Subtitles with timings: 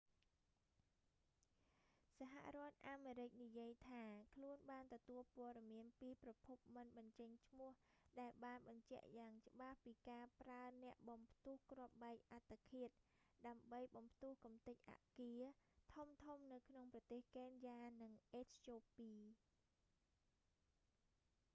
[2.19, 7.71] សហរដ្ឋអាមរិកនិយាយថា ខ្លួនបានទទួលព័ត៌មានពីប្រភពមិនបញ្ចេញឈ្មោះ
[8.21, 12.89] ដែលបានបញ្ជាក់យ៉ាងច្បាស់ពីការប្រើអ្នកបំផ្ទុះគ្រាប់បែកអត្តឃាត
[13.47, 15.43] ដើម្បីបំផ្ទុះកម្ទេចអគារ
[15.95, 19.13] ធំៗនៅក្នុងប្រទេសកេនយ៉ា និងអេត្យូពី